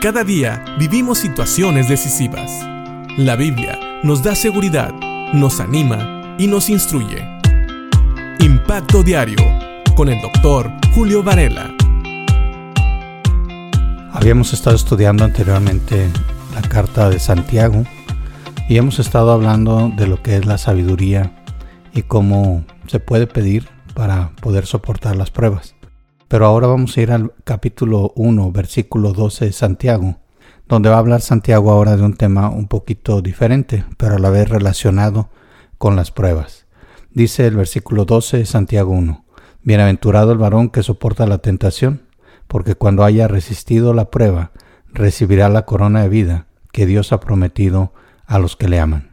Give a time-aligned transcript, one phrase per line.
[0.00, 2.52] Cada día vivimos situaciones decisivas.
[3.16, 4.94] La Biblia nos da seguridad,
[5.32, 7.26] nos anima y nos instruye.
[8.38, 9.44] Impacto Diario
[9.96, 11.74] con el doctor Julio Varela.
[14.12, 16.08] Habíamos estado estudiando anteriormente
[16.54, 17.82] la carta de Santiago
[18.68, 21.32] y hemos estado hablando de lo que es la sabiduría
[21.92, 25.74] y cómo se puede pedir para poder soportar las pruebas.
[26.28, 30.18] Pero ahora vamos a ir al capítulo 1, versículo 12 de Santiago,
[30.68, 34.28] donde va a hablar Santiago ahora de un tema un poquito diferente, pero a la
[34.28, 35.30] vez relacionado
[35.78, 36.66] con las pruebas.
[37.10, 39.24] Dice el versículo 12 de Santiago 1,
[39.62, 42.02] Bienaventurado el varón que soporta la tentación,
[42.46, 44.52] porque cuando haya resistido la prueba,
[44.92, 47.94] recibirá la corona de vida que Dios ha prometido
[48.26, 49.07] a los que le aman.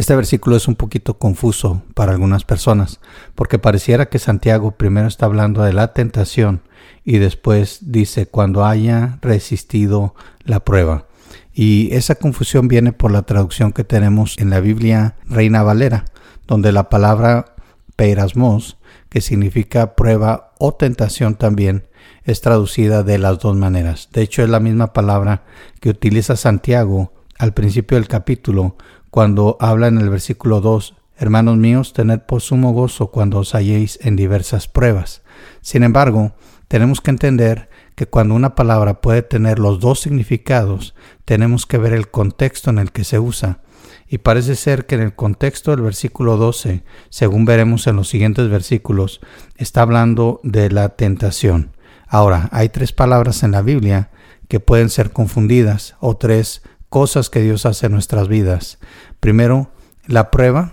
[0.00, 3.00] Este versículo es un poquito confuso para algunas personas,
[3.34, 6.62] porque pareciera que Santiago primero está hablando de la tentación
[7.04, 11.06] y después dice cuando haya resistido la prueba.
[11.52, 16.06] Y esa confusión viene por la traducción que tenemos en la Biblia Reina Valera,
[16.46, 17.54] donde la palabra
[17.94, 18.78] peirasmos,
[19.10, 21.88] que significa prueba o tentación también,
[22.24, 24.08] es traducida de las dos maneras.
[24.14, 25.42] De hecho, es la misma palabra
[25.78, 28.76] que utiliza Santiago al principio del capítulo
[29.10, 33.98] cuando habla en el versículo 2, Hermanos míos, tened por sumo gozo cuando os halléis
[34.00, 35.20] en diversas pruebas.
[35.60, 36.32] Sin embargo,
[36.66, 40.94] tenemos que entender que cuando una palabra puede tener los dos significados,
[41.26, 43.60] tenemos que ver el contexto en el que se usa.
[44.08, 48.48] Y parece ser que en el contexto del versículo 12, según veremos en los siguientes
[48.48, 49.20] versículos,
[49.56, 51.76] está hablando de la tentación.
[52.06, 54.10] Ahora, hay tres palabras en la Biblia
[54.48, 58.78] que pueden ser confundidas o tres cosas que Dios hace en nuestras vidas.
[59.20, 59.70] Primero,
[60.06, 60.72] la prueba,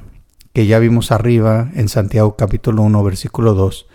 [0.51, 3.85] que ya vimos arriba en Santiago capítulo 1 versículo 2,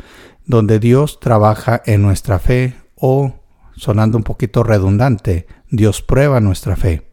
[0.47, 3.34] donde Dios trabaja en nuestra fe o,
[3.77, 7.11] sonando un poquito redundante, Dios prueba nuestra fe.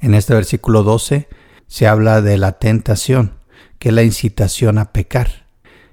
[0.00, 1.28] En este versículo 12
[1.66, 3.38] se habla de la tentación,
[3.78, 5.46] que es la incitación a pecar.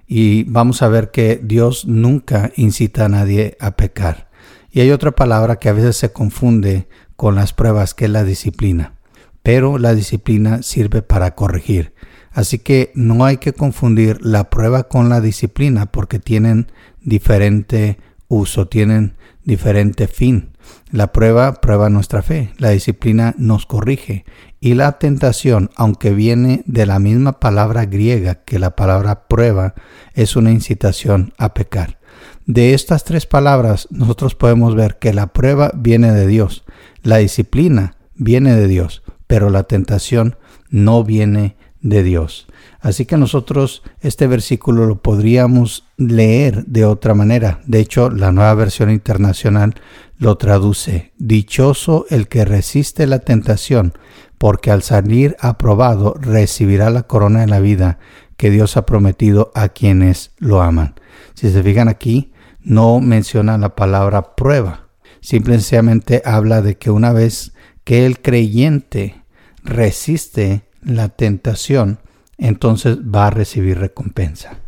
[0.05, 4.29] Y vamos a ver que Dios nunca incita a nadie a pecar.
[4.75, 8.23] Y hay otra palabra que a veces se confunde con las pruebas, que es la
[8.23, 8.95] disciplina.
[9.43, 11.93] Pero la disciplina sirve para corregir.
[12.31, 16.71] Así que no hay que confundir la prueba con la disciplina porque tienen
[17.03, 20.57] diferente uso, tienen diferente fin.
[20.89, 24.25] La prueba prueba nuestra fe, la disciplina nos corrige
[24.59, 29.75] y la tentación, aunque viene de la misma palabra griega que la palabra prueba,
[30.15, 31.99] es una incitación a pecar.
[32.45, 36.65] De estas tres palabras nosotros podemos ver que la prueba viene de Dios,
[37.01, 40.35] la disciplina viene de Dios, pero la tentación
[40.69, 42.47] no viene de Dios.
[42.81, 47.61] Así que nosotros este versículo lo podríamos leer de otra manera.
[47.65, 49.75] De hecho, la nueva versión internacional
[50.17, 53.93] lo traduce, Dichoso el que resiste la tentación,
[54.37, 57.99] porque al salir aprobado recibirá la corona de la vida
[58.35, 60.95] que Dios ha prometido a quienes lo aman.
[61.35, 62.32] Si se fijan aquí,
[62.63, 64.87] no menciona la palabra prueba.
[65.21, 67.53] Simplemente habla de que una vez
[67.83, 69.23] que el creyente
[69.63, 71.99] resiste la tentación,
[72.37, 74.59] entonces va a recibir recompensa.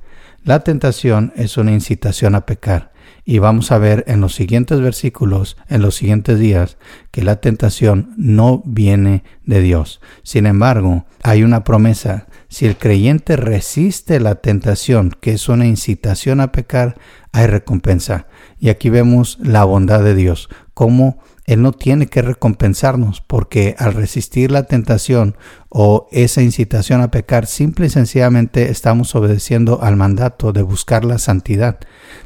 [0.44, 2.92] La tentación es una incitación a pecar
[3.24, 6.78] y vamos a ver en los siguientes versículos, en los siguientes días,
[7.12, 10.02] que la tentación no viene de Dios.
[10.24, 12.28] Sin embargo, hay una promesa.
[12.48, 16.98] Si el creyente resiste la tentación, que es una incitación a pecar,
[17.32, 18.28] hay recompensa.
[18.60, 23.94] Y aquí vemos la bondad de Dios, cómo él no tiene que recompensarnos porque al
[23.94, 25.38] resistir la tentación
[25.70, 31.20] o esa incitación a pecar, simple y sencillamente estamos obedeciendo al mandato de buscar la
[31.20, 31.80] santidad.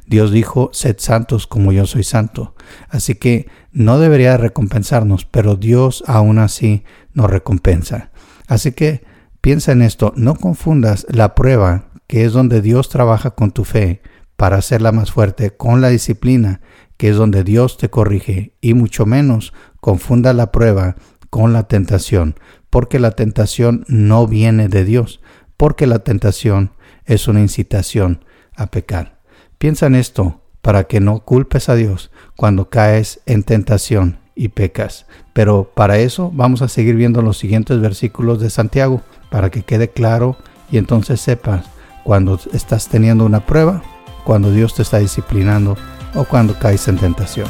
[0.05, 2.55] Dios dijo, sed santos como yo soy santo.
[2.87, 8.11] Así que no debería recompensarnos, pero Dios aún así nos recompensa.
[8.47, 9.03] Así que
[9.41, 14.01] piensa en esto, no confundas la prueba, que es donde Dios trabaja con tu fe,
[14.37, 16.61] para hacerla más fuerte, con la disciplina,
[16.99, 20.97] que es donde Dios te corrige, y mucho menos confunda la prueba
[21.29, 22.35] con la tentación,
[22.69, 25.21] porque la tentación no viene de Dios,
[25.55, 26.73] porque la tentación
[27.05, 29.21] es una incitación a pecar.
[29.57, 35.05] Piensa en esto para que no culpes a Dios cuando caes en tentación y pecas.
[35.31, 39.89] Pero para eso vamos a seguir viendo los siguientes versículos de Santiago, para que quede
[39.89, 40.35] claro
[40.69, 41.65] y entonces sepas
[42.03, 43.83] cuando estás teniendo una prueba,
[44.25, 45.77] cuando Dios te está disciplinando
[46.15, 47.47] o cuando caes en tentación.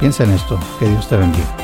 [0.00, 1.63] Piensa en esto, que Dios te bendiga.